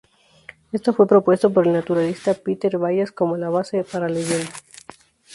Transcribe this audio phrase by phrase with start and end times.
[0.71, 4.49] Esto fue propuesto por el naturalista Peter Pallas como la base para la leyenda.